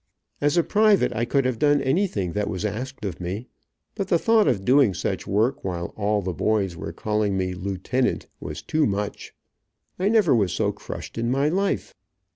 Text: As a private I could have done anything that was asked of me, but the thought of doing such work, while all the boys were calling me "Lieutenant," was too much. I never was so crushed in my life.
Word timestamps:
As 0.41 0.57
a 0.57 0.63
private 0.63 1.15
I 1.15 1.25
could 1.25 1.45
have 1.45 1.59
done 1.59 1.79
anything 1.79 2.31
that 2.31 2.49
was 2.49 2.65
asked 2.65 3.05
of 3.05 3.21
me, 3.21 3.45
but 3.93 4.07
the 4.07 4.17
thought 4.17 4.47
of 4.47 4.65
doing 4.65 4.95
such 4.95 5.27
work, 5.27 5.63
while 5.63 5.93
all 5.95 6.23
the 6.23 6.33
boys 6.33 6.75
were 6.75 6.91
calling 6.91 7.37
me 7.37 7.53
"Lieutenant," 7.53 8.25
was 8.39 8.63
too 8.63 8.87
much. 8.87 9.35
I 9.99 10.09
never 10.09 10.33
was 10.35 10.53
so 10.53 10.71
crushed 10.71 11.19
in 11.19 11.29
my 11.29 11.49
life. 11.49 11.93